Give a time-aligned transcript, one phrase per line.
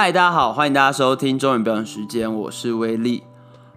[0.00, 3.24] 嗨，大家好，欢迎大家收听中文表演时间，我是威力。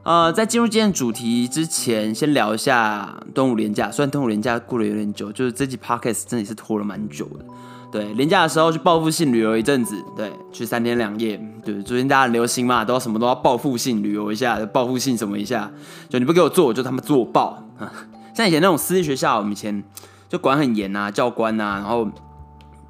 [0.04, 3.90] 呃，在进入今天主题之前，先聊一下端午连假。
[3.90, 7.46] 虽然端午连假过得有点久，就是这集 podcast 真的是拖了蛮久的。
[7.92, 11.44] 对，连假的时候去报复性旅游一阵子，对，去三天两夜。
[11.66, 15.72] 对，最近大家很流行嘛，都要什么都要报复性旅游一下，报复性什么一下，
[16.08, 17.64] 就你不给我做，我就他妈做爆。
[18.36, 19.84] 像以前那种私立学校，我们以前
[20.30, 22.08] 就管很严啊，教官啊，然后。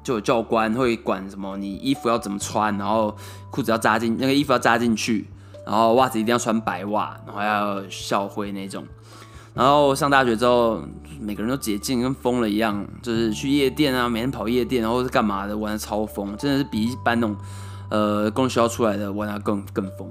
[0.02, 3.16] 就有教官会管什么，你衣服要怎么穿，然后
[3.50, 5.26] 裤子要扎进那个衣服要扎进去，
[5.64, 8.84] 然后袜子一定要穿白袜，然后要校徽那种。
[9.54, 10.82] 然后上大学之后，
[11.20, 17.36] 每个人都解禁，跟疯了一样，就是去夜店啊，每天跑夜店，然后是干嘛的，玩的超疯，真的是比一般那种
[17.90, 20.10] 呃公学校出来的玩的更更疯。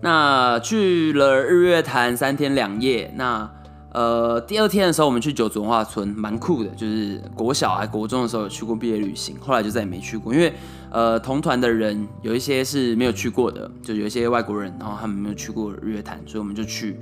[0.00, 3.50] 那去了日月潭三天两夜，那。
[3.98, 6.70] 呃，第二天的时候，我们去九族文化村，蛮酷的。
[6.76, 10.32] 就是国小还国中的时候有去过毕业旅行，后来就再也没去过。
[10.32, 10.54] 因为
[10.88, 16.96] 呃，同团的人有一些是没有去过的，就有一些外国人，然后他们没有去过日月潭，所以我们就去。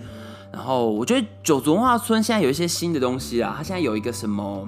[0.51, 4.67] 然后我觉得九族文化村现在有一些新的东西啊，它现在有一个什么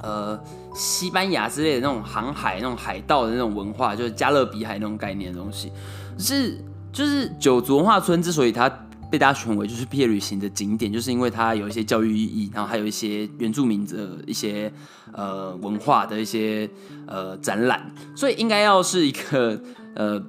[0.00, 0.38] 呃
[0.76, 5.72] 西班牙之类的那种航海、那种海盗的那种文化，就是加勒比海那种概念的东西。
[6.18, 8.72] 是就是九族文化村之所以它。
[9.10, 14.70] 被大家选为就是毕业旅行的景点，就是因为它有一些教育意义，然后还有一些原住民的一些
[15.12, 16.68] 呃文化的一些
[17.06, 19.60] 呃展览，所以应该要是一个
[19.94, 20.22] 呃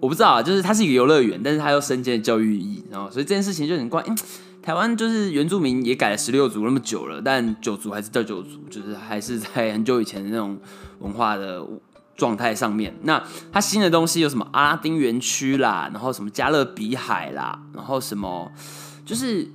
[0.00, 4.04] 我不知道啊，就是它是一个游乐园，但是它又身兼教育意义，然后所以这件事情就很怪。
[4.62, 10.58] 台湾就是原住民也改了十六族那么久了，但九族还是叫九族，就是还是在很久以前的那种
[11.00, 11.62] 文化的。
[12.16, 13.20] 状态上面，那
[13.52, 18.50] 它新的东西有什么阿拉丁园区啦，然后什么加勒比海啦，然后什么
[19.04, 19.48] 就是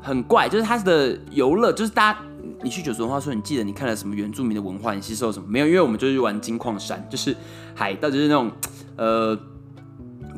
[0.00, 2.18] 很怪，就是它的游乐，就是大家
[2.62, 5.66] 你去九族文化村，你记得你看了什么原住民的文化，你吸收什么没有？
[5.66, 7.36] 因为我们就是玩金矿山，就是
[7.74, 8.50] 海盗，就是那种
[8.96, 9.38] 呃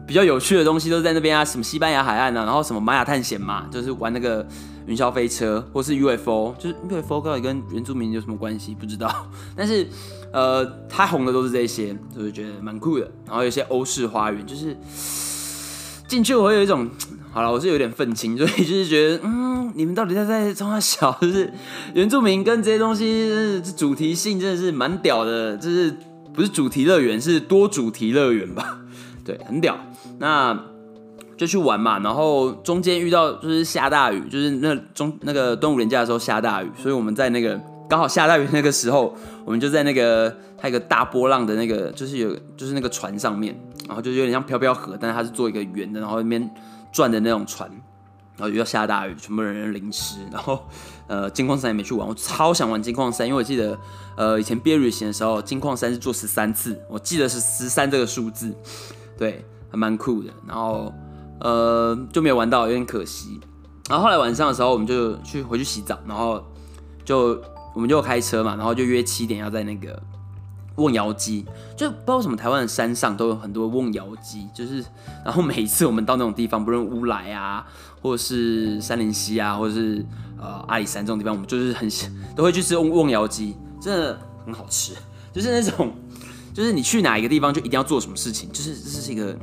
[0.04, 4.44] 比较有趣的东西都在那边啊，什么西班牙海岸啊，然后什么玛雅探险嘛，就是玩那个
[4.86, 8.74] 云霄飞车或是 UFO，就是 UFO 到底跟原住民有什么关系？
[8.74, 9.88] 不知道， 但是。
[10.32, 13.06] 呃，他红的都是这些，就是觉得蛮酷的。
[13.26, 14.74] 然后有些欧式花园，就是
[16.08, 16.88] 进去我会有一种，
[17.30, 21.52] 好了，我是有点愤青，所以就是觉得，嗯，你们到底在在从小，就是
[21.92, 23.28] 原住民跟这些东西
[23.62, 25.94] 这主题性真的是蛮屌的，就是
[26.32, 28.78] 不是主题乐园，是多主题乐园吧？
[29.24, 29.78] 对，很屌。
[30.18, 30.58] 那
[31.36, 37.60] 就去玩嘛，然后中间遇到就是下大雨，就是那中那个端午连假的时候下大雨，所以我们在那个。
[37.92, 39.14] 刚好下大雨那个时候，
[39.44, 43.54] 我们就在那个它一个大波浪的那个，就是有就是那个船上面，
[43.86, 46.50] 然后就有点像飘飘河，但是它是做一个圆的，然后那边
[46.90, 47.68] 转的那种船，
[48.38, 50.66] 然后又要下大雨，全部人淋湿，然后
[51.06, 53.78] 呃金矿山也没去玩，我超想玩金矿山，因为我记得
[54.16, 58.54] 呃以前毕业旅行的时候，金矿山是做十三次，我记得是十三这个数字，
[59.18, 60.90] 对，还蛮酷的，然后
[61.40, 63.38] 呃就没有玩到，有点可惜。
[63.90, 66.42] 然后后来晚上的时候，我们就去回去洗澡，然后
[67.04, 67.38] 就。
[67.74, 70.02] 我们就开车嘛，然后就约七点要在那个
[70.76, 71.44] 瓮窑鸡，
[71.76, 74.84] 就不知道什么台湾的山上都有很多瓮窑鸡，就是
[75.24, 77.66] 然后每次我们到那种地方，不论乌来啊，
[78.00, 80.04] 或者是三林溪啊，或者是
[80.38, 81.88] 呃阿里山这种地方，我们就是很
[82.34, 84.94] 都会去吃瓮瓮窑鸡，真的很好吃，
[85.32, 85.92] 就是那种
[86.54, 89.36] 就是你去哪一个地方就一定要做什么事情，就是这是一个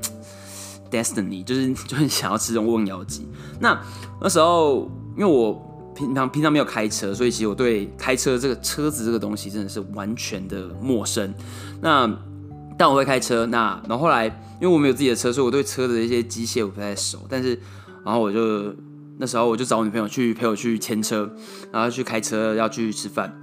[0.91, 3.28] destiny，就是 就很想要吃这种瓮窑鸡。
[3.59, 3.79] 那
[4.22, 5.66] 那时候因为我。
[6.00, 11.34] 平常平常没有开车，所以其实我对开车这个车子这个东西真的是完全的陌生。
[11.82, 12.10] 那
[12.78, 14.26] 但我会开车，那然后后来
[14.62, 17.20] 因为我没有自己的车，所以我对车的一些机械我不太熟。
[17.28, 17.50] 但是
[18.06, 18.74] 然后我就
[19.18, 21.30] 那时候我就找我女朋友去陪我去牵车，
[21.70, 23.38] 然后去开车要去吃饭。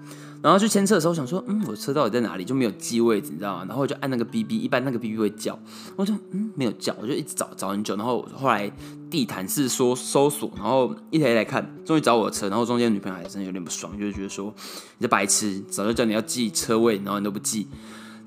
[0.47, 2.45] 然后去牵车的时候，想说，嗯，我车到底在哪里？
[2.45, 3.65] 就没有机位置，你知道吗？
[3.67, 5.59] 然后我就按那个 B B，一般那个 B B 会叫，
[5.97, 7.97] 我就嗯没有叫，我就一直找找很久。
[7.97, 8.71] 然后后来
[9.11, 12.49] 地毯式搜搜索，然后一台一台看，终于找我的车。
[12.49, 14.55] 然后中间女朋友还真的有点不爽，就是觉得说
[14.99, 17.67] 你这白痴，早就叫你要记车位，然后你都不记。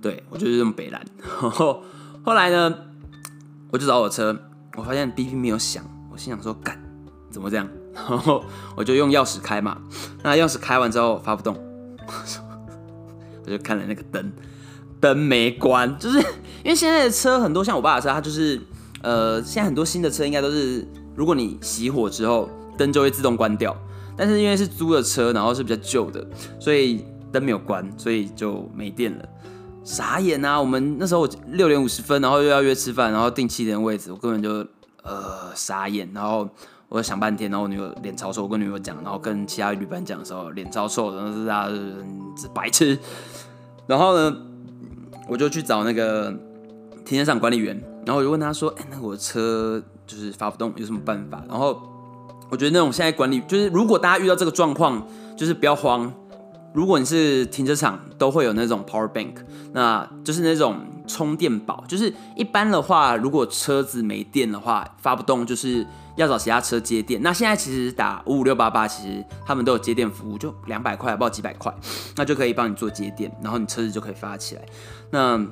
[0.02, 1.02] 对我就是这么北蓝。
[1.42, 1.82] 然后
[2.26, 2.76] 后来呢，
[3.72, 4.38] 我就找我车，
[4.76, 6.78] 我发现 B B 没有响，我心想说，干
[7.32, 7.66] 怎么这样？
[7.96, 8.44] 然后
[8.76, 9.78] 我就用钥匙开嘛，
[10.22, 11.69] 那钥匙开完之后发不动。
[13.46, 14.32] 我就看了那个灯，
[15.00, 16.20] 灯没关，就是
[16.64, 18.60] 因为现在的车很多，像我爸的车，它就是
[19.02, 23.76] 呃，现在很多新的车应该都是，如果你熄火之后，灯就会自动关掉。
[24.16, 26.28] 但是因为是租的车，然后是比较旧的，
[26.60, 29.26] 所以灯没有关，所以就没电了。
[29.84, 30.60] 傻眼啊！
[30.60, 34.50] 我们那时候六点五十分，然后又要约吃饭，然后订七点位置，我根本就
[35.04, 36.48] 呃傻眼，然后。
[36.90, 38.42] 我想半天，然后我女友脸超臭。
[38.44, 41.70] 我跟女友讲，然后跟其他旅伴讲的时候，脸超臭，然后是啊
[42.54, 42.98] 白痴。
[43.86, 44.36] 然后呢，
[45.28, 46.34] 我就去找那个
[47.06, 51.80] 停车场管理员，然后我就问他说：“哎，那我车就是发不动，有什么办法？”然后
[52.50, 55.08] 我觉得那种现在管理就是，如果大家遇到这个状况，
[55.38, 56.12] 就是不要慌。
[56.74, 59.34] 如果你是停车场，都会有那种 power bank，
[59.74, 60.78] 那就是那种
[61.10, 61.84] 充电宝。
[61.88, 65.86] 就是一般的话，如果车子没电的话，发不动，就是
[66.16, 67.20] 要找其他车接电。
[67.22, 71.74] 那现在其实打五五六八八，其实他们都有接电服务，就两百块，不知道几百块，
[72.16, 74.62] 那就可以帮你做接电，然后你车子就可以发起来。
[75.10, 75.44] 那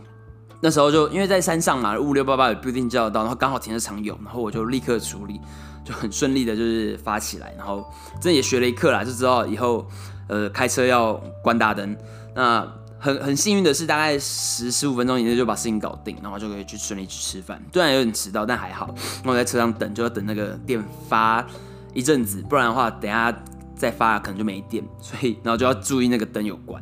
[0.62, 5.42] 那时候就因为在山上嘛，五五六八八也不一定叫得到，然后刚好停车场有，然后我就立刻处理，
[5.84, 7.54] 就很顺利的，就是发起来。
[7.58, 7.84] 然后
[8.22, 9.86] 这也学了一课啦，就知道以后。
[10.30, 11.96] 呃，开车要关大灯，
[12.36, 12.60] 那
[13.00, 17.62] 很很幸运的是，大概十十五分钟以内就把事情搞定，然后就可以去顺利去吃饭。
[17.72, 18.94] 虽然有点迟到，但还好。
[19.24, 21.46] 我在车上等，就要等那个电发
[21.94, 23.34] 一阵子，不然的话，等下
[23.76, 24.84] 再发可能就没电。
[25.00, 26.82] 所以，然后就要注意那个灯有关，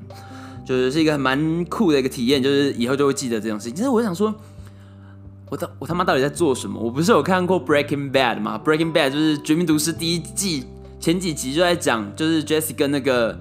[0.65, 3.75] 就是是一个蛮酷的一个体验，就是以后就会记得这种事情。
[3.75, 4.33] 其实我想说，
[5.50, 6.79] 我他我他妈到底在做什么？
[6.79, 10.65] 我不是有看过 Breaking Bad 吗？Breaking Bad 就是《绝命毒师》第一季。
[10.97, 13.38] 前几集就在讲，就是 Jesse 跟那个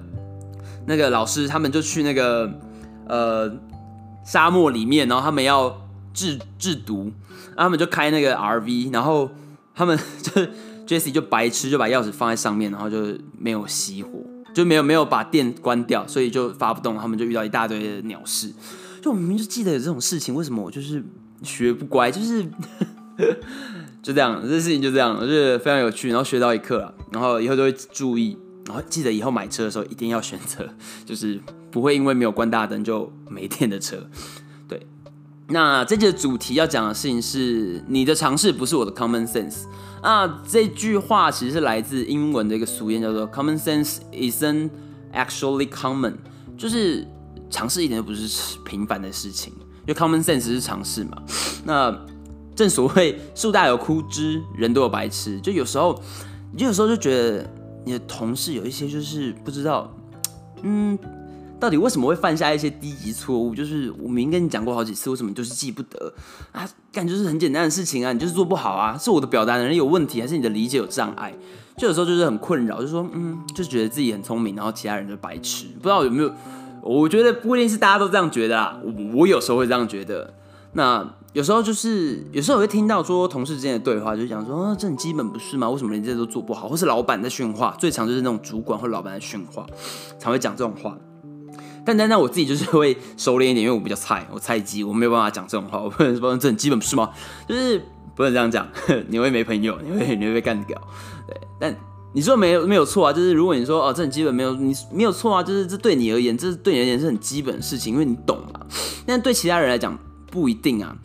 [0.85, 2.47] 那个老师，他们就去那个
[3.07, 3.51] 呃
[4.25, 7.11] 沙漠里面，然后他们要制制毒，
[7.55, 9.29] 然后他们就开那个 RV，然后
[9.73, 10.41] 他们就
[10.87, 14.23] Jesse 就白痴，就把钥匙放在上面，然后就没有熄火，
[14.53, 18.51] 就没有没有把电关掉，所以就发不动，他们就遇到一大堆的鸟事。
[19.01, 21.03] 就我明明就记得有这种事情，为什么我就是
[21.43, 22.45] 学不乖，就是。
[24.03, 30.67] 就这样，这事情就这样，我觉得非常有趣，然后学到一课了，然后以后就会注意，然后记得以后买车的时候一定要选择，
[31.05, 31.39] 就是
[31.75, 33.97] 不会因为没有关大灯就没电的车。
[34.65, 34.87] 对，
[35.49, 39.63] 那这节主题要讲的事情是你的尝试不是我的 common sense。
[40.01, 44.69] 那这句话其实是来自英文的一个俗谚，叫做 common sense isn't
[45.13, 46.13] actually common，
[46.57, 47.05] 就是
[47.49, 49.51] 尝试一点都不是平凡的事情，
[49.85, 51.21] 因为 common sense 是尝试嘛。
[51.65, 51.93] 那
[52.55, 55.41] 正所谓树大有枯枝，人都有白痴。
[55.41, 56.01] 就有时候，
[56.53, 59.93] 你有时候就觉得你的同事有一些就是不知道，
[60.63, 60.97] 嗯，
[61.59, 63.55] 到底为什么会犯下一些低级错误？
[63.55, 66.13] 就是我明明跟你讲过好几次，为什么就是记不得
[66.51, 66.67] 啊？
[66.91, 71.33] 感觉是很简单的事情啊，你就是做不好啊，是我的表达能力有问题，还是你的理解有障碍？
[71.77, 75.65] 就有时候就是很困扰，就说嗯，就觉得自己很聪明，然后其他人就白痴。
[75.77, 76.31] 不知道有没有？
[76.81, 80.33] 我觉得不一定是大家都这样觉得啊，我我有时候会这样觉得。
[80.73, 85.69] 那有时候就是有时候我会听到说同事之间的对话，就讲说这很基本不是吗？
[85.69, 86.67] 为什么连这都做不好？
[86.67, 89.65] 或是老板在训话，最常就是那种主管或老板在训话，
[90.19, 90.97] 才会讲这种话。
[91.85, 95.79] 但但但我自己就是会收敛一点，因为我比较菜，我菜鸡，我没有办法讲这种话。
[95.79, 97.11] 我不能说这很基本不是吗？
[97.47, 97.79] 就是
[98.15, 98.67] 不能这样讲，
[99.07, 100.81] 你会没朋友，你会你会被干掉。
[101.27, 101.75] 对，但
[102.13, 108.65] 你说没有没有错啊，就是如果你说哦这很基本没有你没有错啊，就是这对你而言，这是对你而言是很基本的事情，因为你懂嘛。
[109.05, 109.97] 但对其他人来讲
[110.31, 110.95] 不一定啊。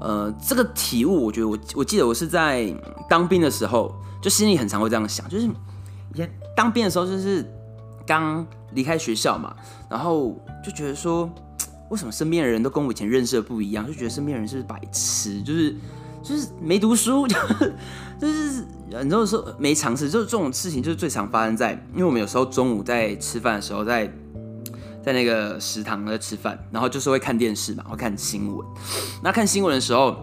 [0.00, 2.74] 呃，这个体悟，我觉得我我记得我是在
[3.06, 7.44] 当兵的时候，就心里很常会这样想，就是以前当兵的时候，就是
[8.06, 9.54] 刚 离开学校嘛，
[9.88, 11.30] 然后就觉得说，
[11.90, 13.86] 为什么身边的人都跟我以前认识的不一样？
[13.86, 15.76] 就觉得身边人是白痴，就是
[16.22, 17.26] 就是没读书，
[18.20, 24.12] 就是你知道说没尝试，就是这种事情就是最常发生在，因为我们有时候中午在吃饭的时候在。
[25.02, 28.66] 在那个食堂在吃饭，然后就是会看电视嘛，会看新闻。
[29.22, 30.14] 那看新闻的时候，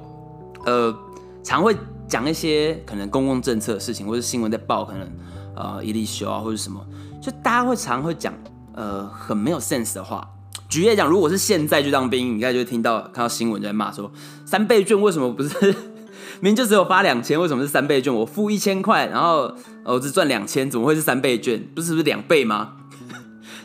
[0.68, 0.96] 呃，
[1.44, 1.76] 常会
[2.08, 5.12] 讲一些可能公共政策的事情，或者新闻在报，可能
[5.56, 6.80] 呃一例修啊或者什么，
[7.22, 8.34] 就大家会常会讲
[8.74, 10.28] 呃很没有 sense 的话。
[10.70, 14.12] 举例讲，如果是现在去当兵，你应该就会听到看到新闻在骂说，
[14.46, 15.56] 三倍券为什么不是
[16.40, 18.14] 明明就只有发两千，为什么是三倍券？
[18.14, 21.66] 我付一千块，然后我只赚两千，怎么会是三倍券？
[21.74, 22.74] 不是不是两倍吗？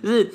[0.03, 0.33] 就是。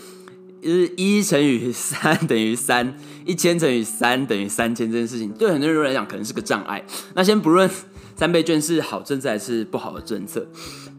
[0.59, 6.83] 就是一乘以三等于三，一千乘以三等于三千这件事情，对很多人来讲可能是个障碍。
[7.13, 7.69] 那先不论
[8.17, 10.45] 三倍券是好政策还是不好的政策，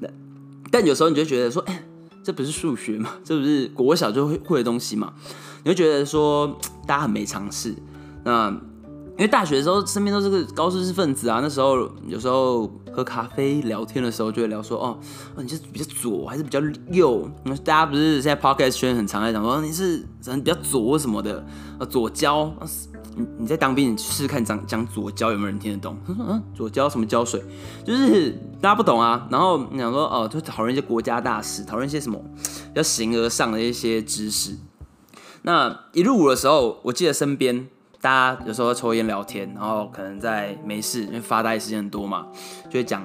[0.01, 0.09] 那
[0.71, 1.83] 但有时候你就觉得说，哎，
[2.29, 3.09] 这不是数学吗？
[3.25, 5.15] 这不是国小就会会的东西吗？
[5.65, 7.75] 你会觉得说大家很没尝试。
[8.23, 8.51] 那
[9.17, 14.99] 因为大学的时候身边都是个高知识分子啊，那时候有时候喝咖啡聊天的时候就会聊说，哦，
[15.37, 17.27] 哦，你是比较左还是比较右？
[17.45, 21.43] 那大家不是现在 podcast 圈很常在讲说你是人比较左什么的，
[21.79, 22.55] 呃，左交，
[23.19, 25.97] 你你在当兵，你试试看讲讲左交有没有人听得懂？
[26.07, 27.43] 他 说嗯，左交什么胶水？
[27.85, 29.27] 就是大家不懂啊。
[29.31, 34.57] 然后你想说，哦，就讨论一些国家大事，讨论一些什么比较形而上的一些知识。
[35.43, 37.69] 那一入伍的时候，我记得身边。
[38.01, 42.29] 大家有时候抽烟聊天，然后可能在没事，因为发呆时间很多嘛，
[42.71, 43.05] 就会讲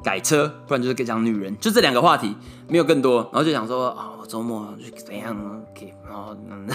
[0.00, 2.36] 改车，不然就是讲女人，就这两个话题，
[2.68, 3.16] 没有更多。
[3.32, 5.36] 然后就想说，哦，周末去怎样
[5.78, 6.66] 可以，然后嗯，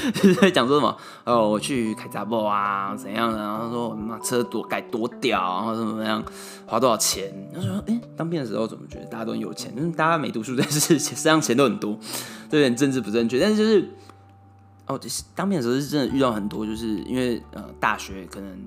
[0.50, 3.36] 讲说什么，哦，我去开杂波啊，怎样？
[3.36, 6.24] 然后说我妈车多改多屌，然后怎么怎样，
[6.66, 7.30] 花多少钱？
[7.54, 9.76] 他说，哎，当兵的时候怎么觉得大家都很有钱？
[9.76, 11.90] 就是大家没读书，但是身上钱都很多，
[12.50, 13.38] 有点政治不正确。
[13.38, 13.90] 但是就是，
[14.86, 14.98] 哦，
[15.34, 18.58] 当兵的时候是真的遇到很多，就是因为呃，大学可能。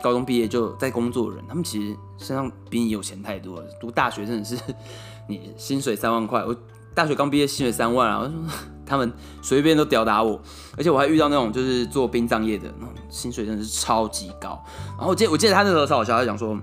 [0.00, 3.66] 高中毕业就在工作的人，他们其实身上比你有钱太多了。
[3.80, 4.56] 读大学真的是，
[5.28, 6.54] 你薪水三万块，我
[6.98, 8.34] 大学刚毕业薪水三万啊，我说
[8.84, 10.40] 他们随便都吊打我，
[10.76, 14.60] 而且我还遇到那种就是做殡葬业的那种，薪水真的是超级高。
[14.96, 16.58] 然后我记我记得他那时候超好笑，他讲说，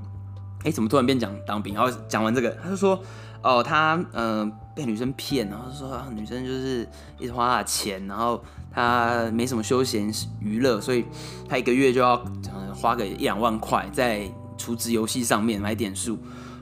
[0.66, 1.74] 哎，怎么突然变讲当兵？
[1.74, 3.00] 然后讲完这个，他就说，
[3.42, 6.86] 哦，他嗯被女生骗，然后说女生就是
[7.18, 8.44] 一直花他的钱，然后。
[8.78, 11.06] 他没什么休闲娱乐，所以
[11.48, 12.22] 他一个月就要
[12.76, 16.20] 花个一两万块在储值游戏上面买点数。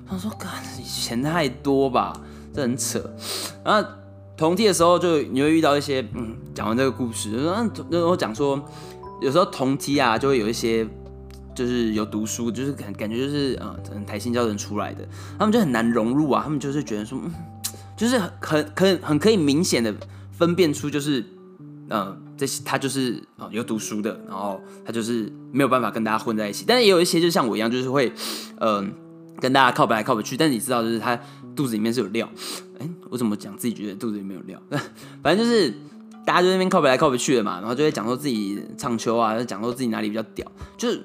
[0.07, 0.47] 他说：“干，
[0.85, 2.15] 钱太多吧，
[2.53, 3.01] 这很扯。”
[3.65, 3.89] 然后
[4.37, 8.61] 同梯的时候，就你会遇到一些，嗯，讲完这个故事，然后我讲说，
[9.21, 10.87] 有时候同梯啊，就会有一些
[11.55, 15.07] 就是有读书，就是感感觉就是呃，可能台新教人出来的，
[15.37, 16.41] 他们就很难融入啊。
[16.43, 17.31] 他们就是觉得说，嗯，
[17.97, 19.93] 就是很很很很可以明显的
[20.31, 21.25] 分辨出就是。
[21.89, 26.63] 嗯，这些他就是啊有读书的，然后他就是没有办法跟大家混在一起。
[26.65, 28.11] 但是也有一些就像我一样，就是会
[28.61, 28.91] 嗯
[29.39, 30.35] 跟大家靠北来靠北去。
[30.35, 31.19] 但是你知道，就是他
[31.55, 32.29] 肚子里面是有料。
[32.79, 34.61] 哎，我怎么讲自己觉得肚子里面有料？
[35.23, 35.73] 反正就是
[36.25, 40.49] 大家就那边靠北来靠北去的嘛，然后就会讲说自己唱秋啊，讲说自己哪里比较屌。
[40.77, 41.03] 就是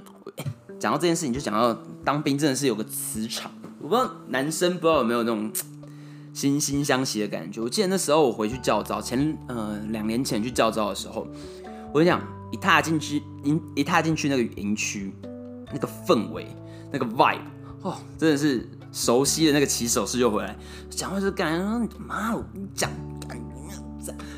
[0.78, 3.50] 讲到这件事情，就讲到当兵真的是有个磁场。
[3.80, 5.50] 我不知道男生不知道有没有那种。
[6.34, 7.60] 惺惺相惜的感觉。
[7.60, 11.26] 我记得那时候我回去教招，前呃两年前去教招的时候，
[11.92, 15.12] 我跟你讲，一踏进去，一一踏进去那个营区，
[15.72, 16.46] 那个氛围，
[16.92, 17.40] 那个 vibe，
[17.82, 20.56] 哦，真的是熟悉的那个起手式就回来，
[20.90, 22.90] 讲话就感觉妈，我跟你讲，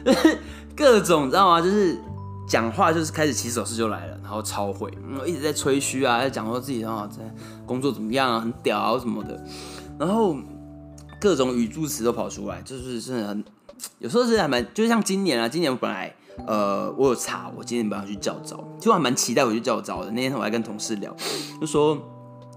[0.77, 1.61] 各种你知道吗？
[1.61, 1.99] 就是
[2.49, 7.23] 讲话就是开始起手式就来了，然后超会，嗯一直在吹嘘啊，在讲说自己啊在
[7.67, 9.45] 工作怎么样啊，很屌啊什么的，
[9.99, 10.37] 然后。
[11.23, 13.45] 各种语助词都跑出来，就是真的很，
[13.99, 16.11] 有时候是还蛮，就像今年啊，今年我本来
[16.47, 20.11] 呃，我有查，我今年本来去教招，其实我还蛮期待我去教招的。
[20.13, 21.15] 那天我还跟同事聊，
[21.61, 21.95] 就说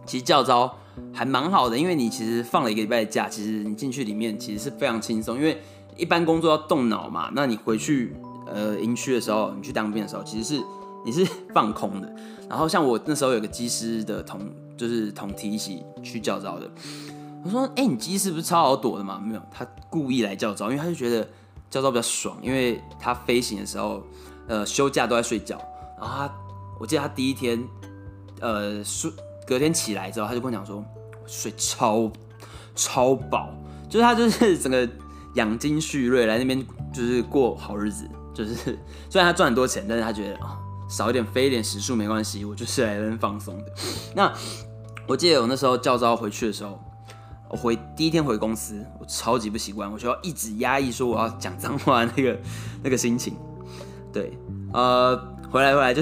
[0.05, 0.77] 其实教招
[1.13, 5.61] 还蛮好的，因为你其实放了一个礼拜的假，其实你进去里面其实是非常轻松，因为
[5.97, 8.15] 一般工作要动脑嘛，那你回去
[8.47, 10.63] 呃营区的时候，你去当兵的时候，其实是
[11.05, 12.15] 你是 放空的。
[12.49, 14.41] 然后像我那时候有个机师的同，
[14.77, 16.69] 就是同提一起去教招的。
[17.45, 19.21] 我说：“哎，你机师不是超好躲的吗？
[19.21, 21.27] 没有，他故意来教招，因为他就觉得
[21.69, 24.01] 教招比较爽，因为他飞行的时候，
[24.47, 25.57] 呃，休假都在睡觉。
[25.99, 26.33] 然后他，
[26.79, 27.61] 我记得他第一天，
[28.39, 29.11] 呃，睡，
[29.45, 30.83] 隔天起来之后，他就跟我讲说，
[31.25, 32.11] 睡超
[32.75, 33.49] 超饱，
[33.89, 34.87] 就是他就是整个
[35.35, 38.55] 养精蓄锐来那边就是过好日子，就是
[39.09, 40.57] 虽然他赚很多钱，但是他觉得啊，
[40.89, 43.71] 少一点飞一点时数没关系，我就是来那边放松的。
[44.15, 44.33] 那
[45.07, 46.79] 我记得我那时候教招回去的时候。”
[47.49, 52.35] 我回第一天回公司，我超级不习惯，我需要一直压抑说我要讲脏话那个
[52.81, 53.35] 那个心情。
[54.11, 54.35] 对，
[54.73, 55.15] 呃，
[55.51, 56.01] 回来回来就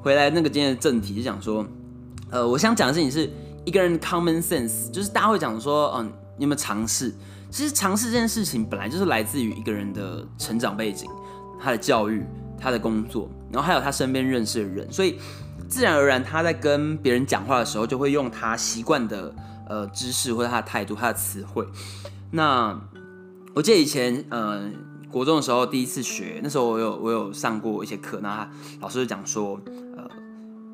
[0.00, 1.66] 回来那个今天的正题就讲说，
[2.30, 3.30] 呃，我想讲的事情是
[3.64, 6.06] 一个人 common sense，就是大家会讲说，嗯，
[6.36, 7.12] 你有没有尝试？
[7.50, 11.10] 其实尝试这件事情本来就是来自于一个人的成长背景、
[11.60, 12.24] 他的教育、
[12.58, 15.18] 他的工作，然后还有他身边认识的人，所以
[15.68, 19.34] 自然而然他在跟别人讲话的时候，就会用他习惯的。
[19.68, 21.64] 呃，知识或者他的态度，他的词汇。
[22.32, 22.76] 那
[23.54, 24.68] 我记得以前，呃，
[25.08, 29.60] 国中的时候第一次学，那时候我有我有上过一些课，那老师就讲说，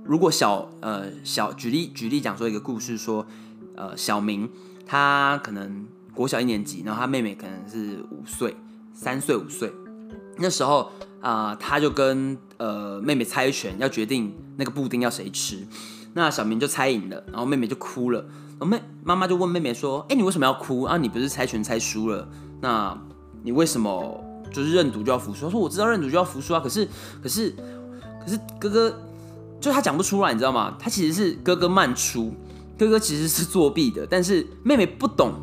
[0.06, 3.26] 如果小呃小举例举例讲说一个故事，说，
[3.74, 4.48] 呃，小明
[4.86, 8.56] 他可能国小一年级，然后他妹妹可能是五岁，
[8.92, 9.72] 三岁五岁，
[10.38, 15.66] 那时候啊，他就跟呃妹妹猜拳，要决定那个布丁要谁吃，
[16.14, 18.24] 那小明就猜赢了，然后妹妹就哭了。
[18.58, 20.96] 妹妈妈就问妹妹说：“哎，你为什么要哭啊？
[20.96, 22.26] 你不是猜拳猜输了？
[22.62, 22.98] 那
[23.42, 26.88] 你为什么就是认赌就要服输？”他说：“我知道认赌就要服输啊，可是，
[27.22, 27.50] 可是，
[28.24, 28.98] 可是哥哥
[29.60, 30.76] 就他讲不出来，你知道吗？
[30.78, 32.32] 他其实是哥哥慢出，
[32.78, 35.34] 哥哥其实是作弊的，但是妹妹不懂，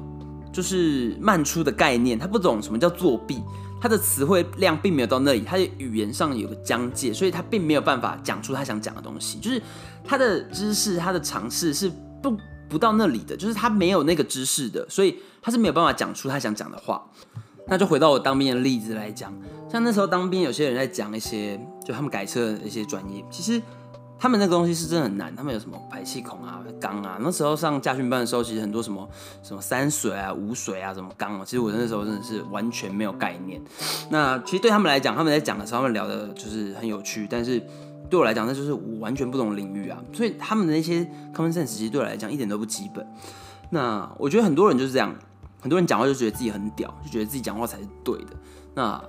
[0.52, 3.42] 就是慢出的概念，他不懂什么叫作弊，
[3.82, 9.62] 他的词汇量并没有到那里，他的语言上有个疆界，所以他并没有办法讲出他想讲的东西，就是
[10.04, 11.92] 他的知识，他的尝试是
[12.22, 12.36] 不。”
[12.70, 17.08] 不到那里的，就是他没有那个知识的，所以他是没有办法讲出他想讲的话。
[17.68, 19.32] 那就回到我当兵的例子来讲，
[19.72, 23.62] 像那时候当兵，有些人在讲一些，就他们改车的一些专业，其实
[24.24, 27.18] 他们那个东西是真的很难，他们有什么排气孔啊、缸啊。
[27.20, 29.06] 那时候上驾训班的时候，其实很多什么
[29.44, 33.62] 什么三水啊、五水啊、什么缸啊，其实我那时候真的是完全没有概念。
[34.10, 37.62] 那其实对他们来讲，他们在讲的时候，他们聊的就是很有趣，但是
[38.10, 40.02] 对我来讲，那就是我完全不懂领域啊。
[40.14, 41.04] 所以他们的那些
[41.36, 43.06] common sense 其实对我来讲一点都不基本。
[43.72, 45.14] 那我觉得很多人就是这样，
[45.60, 48.28] 很多人讲话就觉得自己很屌，就觉得自己讲话才是对的。
[48.74, 49.04] 那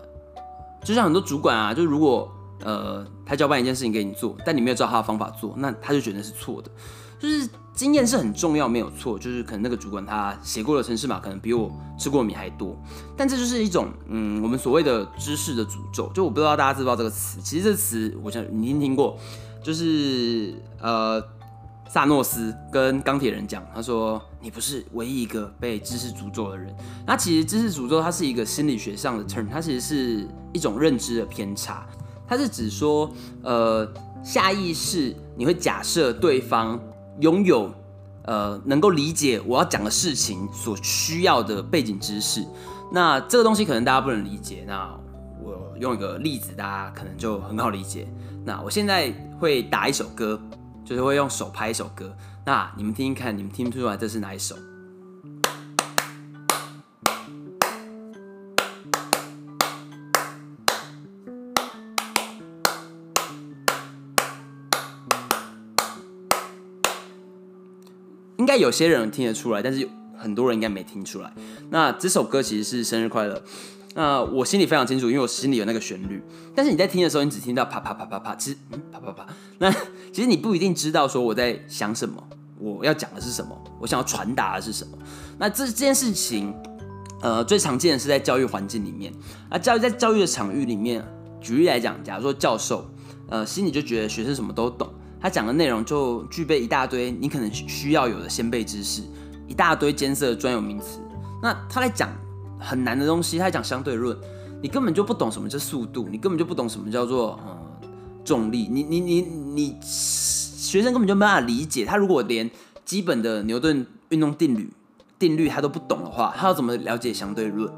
[0.83, 2.29] 就像很多主管啊，就如果
[2.63, 6.71] 呃，他交办一件事情给你做，但你没有照他的方法做，那他就觉得是错的。
[7.19, 9.19] 就是经验是很重要，没有错。
[9.19, 12.77] 就是可能那个主管他写过的城市码，可能比我吃过米还多。
[13.17, 16.11] 但这就是一种嗯，我们所谓的知识的诅咒。
[16.13, 17.41] 就我不知道大家知不知道这个词？
[17.41, 19.17] 其实这词，我想你听听过，
[19.63, 21.23] 就是呃，
[21.89, 26.75] 萨诺斯跟钢铁人讲，他说你不是唯一一个被知识诅咒的人。
[27.07, 31.87] 那其实知识诅咒它是一个心理学上的 term，它其实是一种认知的偏差。
[32.27, 33.11] 它是指说，
[33.43, 33.87] 呃，
[34.23, 36.81] 下意识你会假设对方
[37.21, 37.71] 拥有，
[38.23, 42.45] 呃，能够理解我要讲的事情所需要的背景知识。
[42.93, 44.89] 那这个东西可能大家不能理解，那
[45.43, 48.07] 我用一个例子，大家可能就很好理解。
[48.45, 50.41] 那我现在会打一首歌，
[50.85, 52.15] 就是会用手拍一首歌。
[52.45, 54.55] 那你们听听看，你们听不出来这是哪一首？
[68.45, 71.33] 应该有些人听得出来，但是很多人应该没听出来。
[71.71, 73.43] 那这首歌其实是生日快乐。
[73.95, 76.23] 那我心里非常清楚，因为我心里有那个旋律。
[76.55, 79.27] 但是你在听的时候，你只听到啪啪啪啪啪，其实嗯啪啪啪。
[79.57, 79.73] 那
[80.13, 82.23] 其实你不一定知道说我在想什么，
[82.59, 84.99] 我要讲的是什么，我想要传达的是什么。
[85.39, 86.55] 那这这件事情，
[87.23, 89.11] 呃，最常见的是在教育环境里面。
[89.49, 91.03] 啊，教育在教育的场域里面，
[91.41, 92.87] 举例来讲，假如说教授，
[93.31, 94.93] 呃，心里就觉得学生什么都懂。
[95.25, 99.01] 他讲的内容就具备一大堆你可能需要有的先辈知识，
[99.49, 101.01] 一大堆艰涩的专有名词。
[101.43, 102.11] 那他来讲
[102.61, 104.15] 很难的东西，他讲相对论，
[104.61, 107.89] 你根本就不懂什么叫速度，你根本就不懂什么叫做呃
[108.23, 111.87] 重力，你你你你学生根本就没办法理解。
[111.87, 112.51] 他如果连
[112.85, 114.69] 基本的牛顿运动定律
[115.19, 117.73] 定律他都不懂的话，他要怎么了解相对论？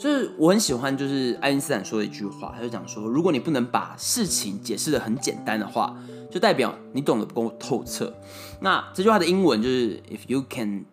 [0.00, 5.94] 就是我很喜欢，就是爱因斯坦说的一句话，他就讲说，如果你不能把事情解释的很简单的话。
[6.32, 8.14] 就代表你懂得不够透彻。
[8.60, 10.84] 那这句话的英文就是：If you can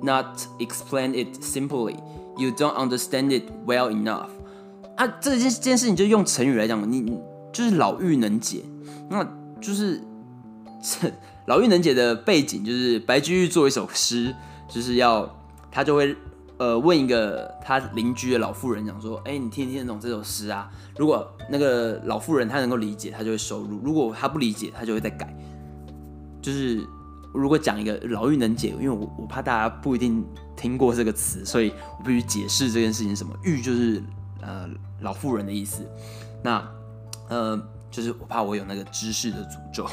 [0.00, 1.96] not explain it simply,
[2.36, 4.28] you don't understand it well enough。
[4.94, 7.18] 啊，这件这件事情就用成语来讲，你你
[7.52, 8.62] 就是老妪能解。
[9.10, 9.24] 那
[9.60, 10.00] 就是
[11.46, 14.32] 老妪能解的背景，就是白居易做一首诗，
[14.72, 15.28] 就是要
[15.72, 16.16] 他就会。
[16.58, 20.68] 呃，问一个他邻居的老妇人，讲说：“哎，你听听得懂这首诗啊？
[20.96, 25.32] 如果那个老妇人她能够理解，她就会收入；如果她不理解，她就会再改。
[26.42, 26.84] 就是
[27.32, 30.24] 如果讲一个老妪能解，因为我我怕大家不一定
[30.56, 33.32] 听过这个词，所以我必须解释这件事情什么。
[33.44, 34.02] 妪就是
[34.42, 34.68] 呃
[35.00, 35.88] 老妇人的意思。
[36.42, 36.68] 那
[37.28, 37.56] 呃
[37.88, 39.86] 就是我怕我有那个知识的诅咒。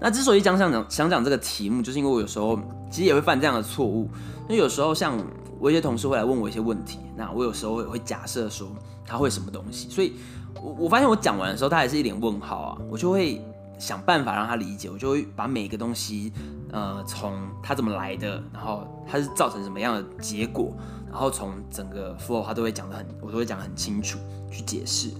[0.00, 2.58] 那之所以讲想讲想讲这个题目，就是因为我有时候
[2.90, 4.10] 其实也会犯这样的错误。
[4.48, 5.16] 那有时候像。
[5.60, 8.68] 我一些同事会来问我一些问题，那我有时候也会假设说
[9.04, 10.14] 他会什么东西，所以
[10.54, 13.42] 我我发现我讲完的时候，他还是一脸问号啊，我就会
[13.78, 16.32] 想办法让他理解，我就会把每个东西，
[16.70, 20.72] 呃，从他怎么来的，然后他是造成什么样的结果，
[21.10, 24.18] 然后从整个 flow 他都会讲的很，我都会讲的很清楚
[24.50, 25.10] 去解释，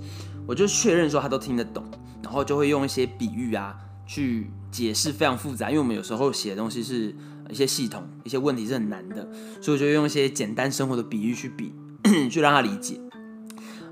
[0.46, 1.85] 我就确认说他都听得懂，
[2.22, 7.14] 然后就会用一些比喻啊去解释非常复杂，因为我们有时候写的东西是。
[7.51, 9.29] 一些系统、一些问题是很难的，
[9.61, 11.73] 所以我就用一些简单生活的比喻去比，
[12.31, 13.01] 去让他理解。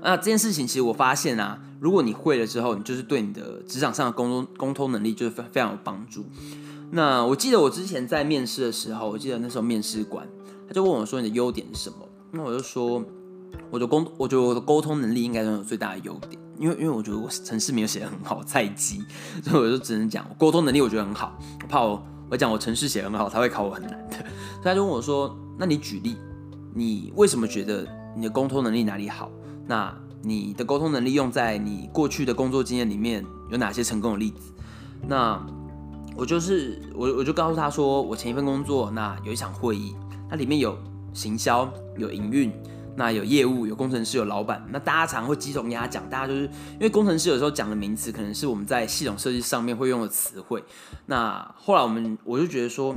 [0.01, 6.23] 那这件事情其实我发现啊，如果你会了之后，你就是对你的职场上的沟通沟通能力就是非非常有帮助。
[6.91, 10.25] 那我记得我之前在面试的时候，我记得那时候面试官
[10.67, 11.97] 他就问我说：“你的优点是什么？”
[12.31, 13.03] 那我就说
[13.71, 19.03] ：“我的沟，我觉得我的沟通能力应该拥有最大的优点，因为因为我觉得我城市没有写的很好，菜鸡，
[19.43, 24.25] 所以我就只能讲沟通能力我觉得很好，我怕我。”我讲我程式写很好，他会考我很难的。
[24.61, 26.17] 他就问我说：“那你举例，
[26.73, 29.31] 你为什么觉得你的沟通能力哪里好？
[29.65, 34.53] 那你的沟通能力用在你过去的工作经验里面有哪些成功的例子？”
[35.07, 35.41] 那
[36.15, 39.95] 我就是我我就告诉他说：“我前一份工作那有一场会议，
[40.29, 40.77] 它里面有
[41.13, 42.51] 行销，有营运。”
[42.97, 44.61] 那有业务，有工程师，有老板。
[44.71, 46.41] 那大家常会鸡同鸭讲，大家就是
[46.73, 50.63] 因为工程师有时候讲的名词，可能是我们在系统设计上面会用的词汇。
[51.05, 52.91] 那后来我们我就觉得说，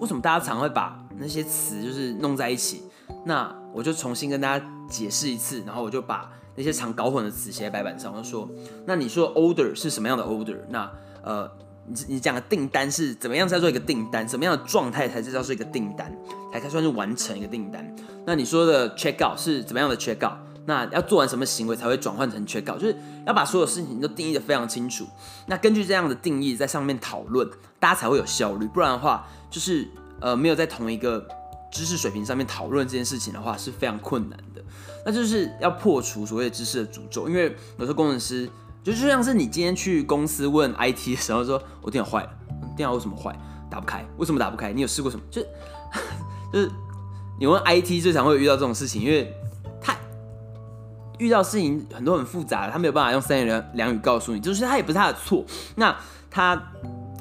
[0.00, 2.82] 为什么大家常会把那些词就是弄在一起？
[3.24, 8.48] 那我就重新跟大家解释一次，然后我就把那些常搞混的词写在白板上，我就说，
[8.86, 10.58] 那你说 order 是什么样的 order？
[10.68, 10.90] 那
[11.22, 11.50] 呃，
[11.86, 14.26] 你你讲的订单是怎么样才做一个订单？
[14.28, 16.10] 什么样的状态才叫做一个订单？
[16.52, 17.94] 才算是完成一个订单？
[18.26, 20.38] 那你说的 check out 是怎么样的 check out？
[20.66, 22.80] 那要做完什么行为才会转换成 check out？
[22.80, 25.06] 就是要把所有事情都定义的非常清楚。
[25.46, 27.46] 那根据这样的定义在上面讨论，
[27.78, 28.66] 大家才会有效率。
[28.66, 29.86] 不然的话，就是
[30.20, 31.26] 呃没有在同一个
[31.70, 34.62] 知识水平上面讨论这件事情的话，是非常困难的。
[35.04, 38.48] 那就是要破除所谓的知识的诅咒，因为有时候工程师。
[38.84, 42.30] 就就像是你今天去公司问 IT 的时候，说我电脑坏了，
[42.76, 43.34] 电脑为什么坏？
[43.70, 44.74] 打不开，为什么打不开？
[44.74, 45.22] 你有试过什么？
[45.30, 45.40] 就
[46.52, 46.70] 就是
[47.40, 49.34] 你问 IT 最常会遇到这种事情，因为
[49.80, 49.96] 他
[51.18, 55.42] 遇到事情很多很复杂，他没有办法用三言两两语告诉你，就是他也不是他的错。
[55.76, 55.96] 那
[56.30, 56.62] 他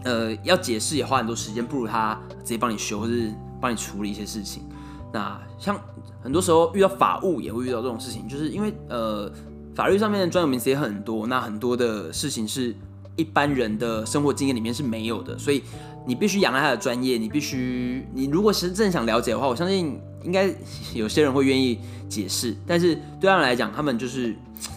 [0.04, 4.68] 呃要解释也花很多时间，不如他直接帮你修或是帮你处理一些事情。
[5.14, 5.80] 那像
[6.22, 9.32] 很多时候遇到法务也会遇到这种事情，就是因为呃。
[9.76, 12.76] 法律上面的专有名词也很多，那很多的事情是
[13.16, 15.64] 一般人的生活经验里面是没有的，所以
[16.06, 20.54] 你必须仰赖他的专业，你必须，你如果是真想了解的话，我相信应该
[20.94, 24.36] 有些人会愿意解释，但是对他们来讲，他们就是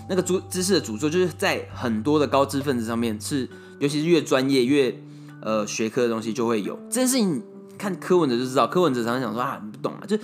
[0.08, 4.94] 那个知知识的诅咒，就是在很多的高知分子上面是，尤其是越专业越
[5.42, 7.42] 呃学科的东西就会有这件事情，
[7.76, 10.16] 看柯文哲就知道，柯文哲常常想说啊你不懂啊，就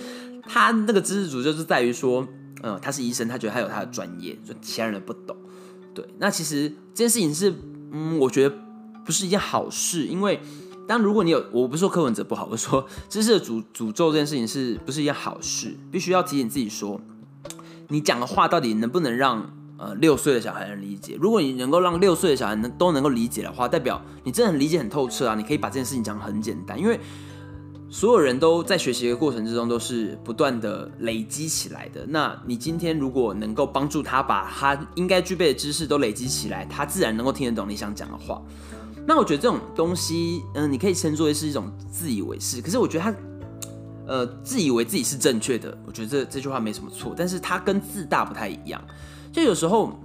[0.47, 2.27] 他那个知识诅咒是在于说。
[2.63, 5.35] 嗯，他是医生，他觉得他有他的专业，所以其他人不懂。
[5.93, 7.53] 对，那其实这件事情是，
[7.91, 8.55] 嗯，我觉得
[9.05, 10.39] 不是一件好事，因为
[10.87, 15.75] 当如果你有，我不是说柯文哲不好，我说知识的诅诅咒这件事情是不是一件好事？
[15.91, 16.99] 必须要提醒自己说，
[17.89, 21.17] 你讲的话到底能不能让呃六岁的小孩能理解？
[21.19, 25.35] 如果你能够让六岁的小孩能都能够理解的话，代表你真的很理解很透彻啊！
[25.35, 26.97] 你可以把这件事情讲很简单，因为。
[27.93, 32.03] 所有人都在学习的过程之中，都是不断的累积起来的。
[32.07, 38.41] 那你今天如果能够帮助他把他应该具备的知识都累积起来，他自然能够听得懂你想讲的话。
[39.05, 42.59] 那我觉得这种东西，嗯，你可以称作为是一种自以为是。
[42.63, 43.13] 可是我觉得他，
[44.07, 47.13] 呃，自以为自己是正确的，我觉得这这句话没什么错。
[47.15, 48.83] 但是他跟自大不太一样。
[49.31, 49.99] 就有时候，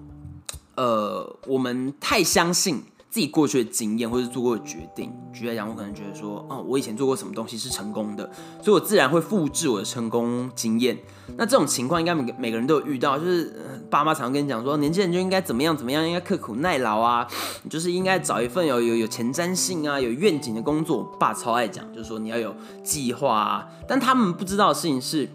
[0.76, 2.82] 呃，我们太相信。
[3.18, 8.30] 自己过去的经验或者做过的决定，举例来讲，我可能觉得说，哦，我以前做过什么东西是成功的，
[8.62, 10.96] 所以我自然会复制我的成功经验。
[11.36, 13.52] 那这种情况应该每个每个人都有遇到，就是
[13.90, 17.26] 爸妈常常跟你讲说，年轻人就应该怎么样怎么样，应该刻苦耐劳啊，
[17.68, 21.02] 就是应该找一份有有有前瞻性啊、有愿景的工作。
[21.18, 22.54] 爸超爱讲，就是说你要有
[22.84, 23.66] 计划啊。
[23.88, 25.28] 但他们不知道的事情是，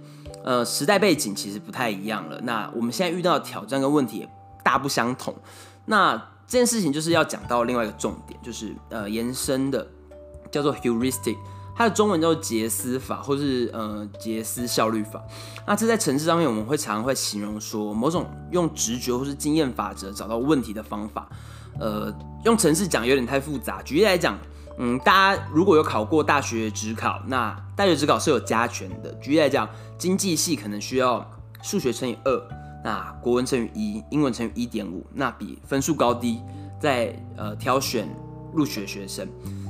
[0.46, 2.40] 呃，时代背景其实不太一样了。
[2.44, 4.30] 那我们现在遇到的挑战跟问题也
[4.64, 5.36] 大不相同。
[5.88, 9.88] 那这件事情就是要讲到另外一个重点，就是呃延伸的
[10.52, 11.36] 叫做 heuristic，
[11.76, 15.20] 它的中文叫做杰斯法，或是呃杰斯效率法。
[15.66, 21.28] 那这在城市上面，我们会常常会形容说某种用直觉或是经验法则找到问题的方法。
[21.80, 22.14] 呃，
[22.46, 23.82] 用城市讲有点太复杂。
[23.82, 24.38] 举例来讲，
[24.78, 29.12] 嗯，大家如果有考过大学职考，那大学职考是有加权的。
[29.16, 31.28] 举例来讲，经济系可能需要
[31.64, 32.63] 数学乘以二。
[32.84, 36.42] 那国文乘以一，英文乘以一点五，那比分数高低
[36.82, 38.08] 在呃挑选
[38.54, 39.28] 入学学生。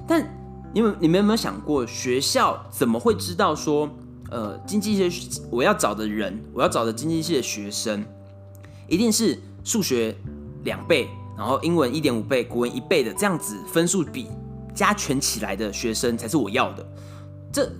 [0.07, 0.27] 但
[0.73, 3.87] 你们你们有没有想过，学校怎么会知道说，
[4.31, 8.03] 呃，经济系我要找的人，我要找的经济系的学生，
[8.87, 10.15] 一定是数学
[10.63, 14.27] 两倍，然后英文一点五倍，国文一倍的这样子分数比
[14.73, 16.83] 加权起来的学生才是我要的？
[17.51, 17.71] 这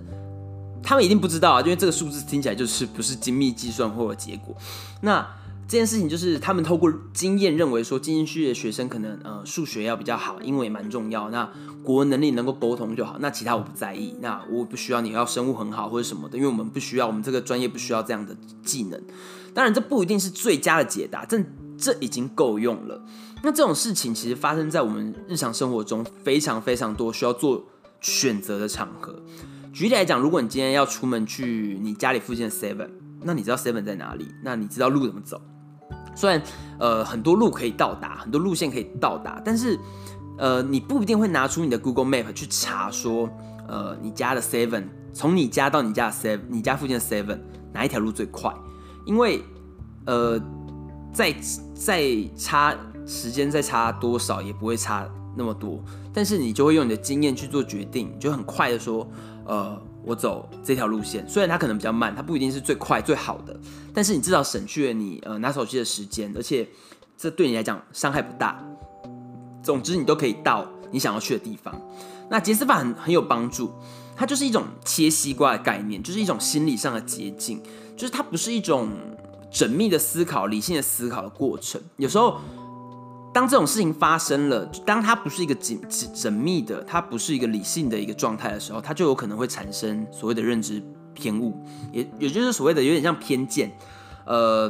[0.84, 4.54] 他们一定不知道啊，因为这个数字听起来就是不是精密计算或者结果。
[5.00, 5.26] 那
[5.66, 11.30] 这件事情就是他们透过经验认为说，经济系的学生可能呃数学要比较好，英文蛮重要。
[11.30, 11.50] 那
[11.82, 14.14] 国文能力能够沟通就好，那其他我不在意。
[14.20, 19.02] 那我不需要你要生物很好或者什么的，因为我们不需要，我们这个专业不需要这样的技能。
[19.54, 21.42] 当然，这不一定是最佳的解答，这
[21.78, 23.02] 这已经够用了。
[23.42, 27.64] 那这种事情其实发生在我们日常生活中非常非常多需要做
[28.02, 29.22] 选择的场合。
[29.74, 32.88] 举例来讲，如果你今天要出门去你家里附近的 Seven，
[33.22, 34.32] 那你知道 Seven 在哪里？
[34.40, 35.42] 那你知道路怎么走？
[36.14, 36.40] 虽然
[36.78, 39.76] 呃很多路可以到达，很多路线可以到达，但是
[40.38, 43.28] 呃你不一定会拿出你的 Google Map 去查说，
[43.66, 47.40] 呃你家的 Seven 从你家到你家的 Seven，你家附近的 Seven
[47.72, 48.54] 哪一条路最快？
[49.04, 49.42] 因为
[50.06, 50.40] 呃
[51.12, 51.34] 再
[51.74, 52.04] 再
[52.36, 55.82] 差时间再差多少也不会差那么多，
[56.12, 59.04] 但是你就会用你的经验去做决定，就很快的说。
[59.46, 63.58] 呃，我走这条路线，虽然它可能比较慢，它不一定是最快最好的，
[63.92, 66.68] 但是你至少省去了你呃拿手机的时间，而且
[67.16, 68.62] 这对你来讲伤害不大。
[69.62, 71.74] 总之，你都可以到你想要去的地方。
[72.30, 73.72] 那杰斯法很很有帮助，
[74.16, 77.62] 它就是一种切西瓜的概念，就是一种心理上的捷径，
[77.96, 78.90] 就是它不是一种
[79.52, 81.80] 缜密的思考、理性的思考的过程。
[81.96, 82.38] 有时候
[83.34, 90.80] 当这种事情发生了，当它不是一个紧紧缜密的，它不是一个理性的一个状态的时候，它就有可能会产生所谓的认知
[91.14, 91.60] 偏误，
[91.92, 93.76] 也也就是所谓的有点像偏见。
[94.24, 94.68] 呃，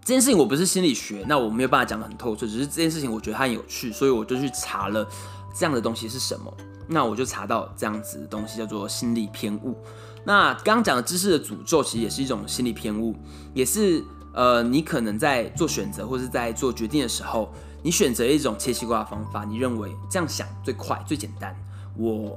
[0.00, 5.06] 这件事情我不是心理学，那我没有办法讲的很透彻，只是这件事情我觉得它很有趣，所以我就去查了
[5.54, 6.50] 这样的东西是什么。
[6.88, 9.76] 那我就查到这样子的东西叫做心理偏误。
[10.24, 13.14] 那刚刚讲的知识的诅咒，其实也是一种心理偏误，
[13.52, 17.52] 也是呃，你可能在做选择或是在做决定的时候，
[17.86, 21.54] 你选择一种切西瓜的方法，你认为这样想最快最简单。
[21.96, 22.36] 我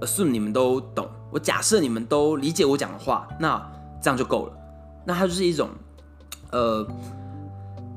[0.00, 3.60] assume 你们都懂，我假设你们都理解我讲的话，那
[4.00, 4.52] 这样就够了。
[5.04, 5.70] 那它就是一种
[6.52, 6.86] 呃，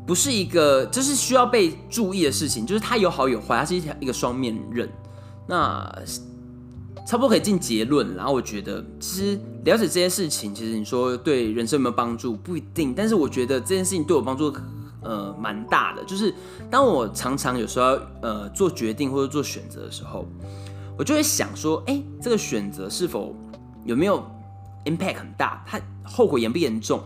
[0.08, 4.90] 不是一个，就是需要被注意的事情，就是它有好有坏，它是一条一个双面刃。
[5.46, 5.88] 那
[7.06, 14.52] 差不多可以进结论，然后我觉得其实了解这些事情，其实你说对人生有没有帮助不一定，但是我觉得这件事情对我帮助
[15.02, 16.04] 呃蛮大的。
[16.06, 16.34] 就是
[16.70, 20.26] 当我常常有时候呃做决定或者做选择的时候，
[20.98, 23.36] 我就会想说，哎，这个选择是否
[23.86, 24.24] 有没有
[24.86, 27.04] impact 很大，它后果严不严重？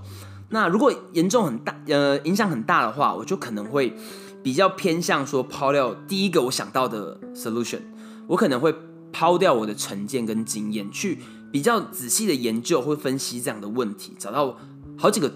[0.49, 3.95] 那如果严重很大，呃影响很大的话，我就可能会
[4.43, 7.79] 比较偏向说抛掉第一个我想到的 solution，
[8.27, 8.73] 我可能会。
[9.15, 11.19] 抛掉我的成见跟经验，去
[11.51, 14.57] 比较仔细的研究或分析这样的问题，找到
[14.97, 15.31] 好几个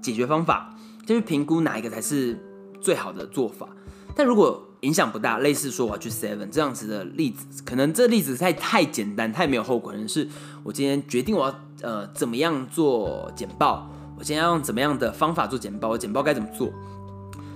[0.00, 0.72] 解决方法，
[1.06, 2.38] 就去评估哪一个才是
[2.80, 3.68] 最好的做法。
[4.14, 9.92] 但如果影响不大，类似说我要去 Seven 这样子的例子，可能这例子太太简单，太没有后果。
[9.92, 10.28] 可能是
[10.62, 16.70] 我今天决定我要呃怎么样做简报，我今天要用怎么样的方法做简报，我简报该怎么做，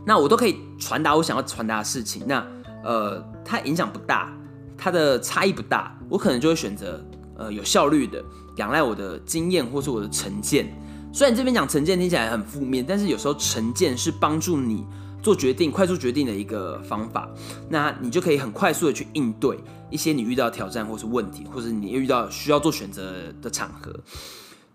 [0.07, 2.23] 那我都可以传达我想要传达的事情。
[2.27, 2.47] 那
[2.85, 4.33] 呃，它影响不大。
[4.79, 7.03] 它的差异不大，我可能就会选择
[7.39, 8.23] 呃有效率的，
[8.57, 10.69] 仰赖我的经验或是我的成见。
[11.17, 14.85] 虽然这边讲成见听起来很负面，但是有时候成见是帮助你
[15.23, 17.27] 做决定、快速决定的一个方法。
[17.71, 19.59] 那你就可以很快速的去应对
[19.91, 23.99] 一些你遇到挑战或是问题，或者你遇到需要做选择的场合。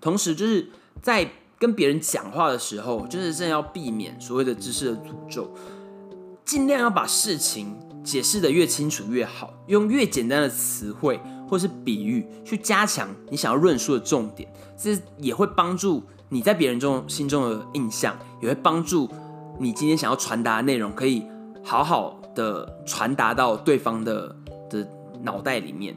[0.02, 0.68] 同时，就是
[1.00, 5.54] 在跟别人讲话的时候，就是真的要避免所谓的知识的诅咒，
[6.44, 7.78] 尽量要把事情。
[8.04, 16.02] 解释的越清楚越好，用越简单的词汇或是比喻去加强你想要论述的重点，这也会帮助
[16.34, 19.10] 你在别人中心中的印象，也会帮助
[19.60, 21.28] 你今天想要传达的内容可以
[21.62, 24.34] 好好的传达到对方的
[24.70, 24.88] 的
[25.24, 25.94] 脑袋里面。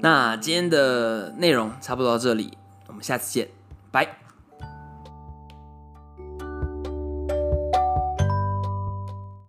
[0.00, 3.48] 那今天的内容差不多到这里，我们下次见，
[3.90, 4.27] 拜。